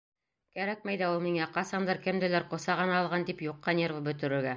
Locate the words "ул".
1.15-1.19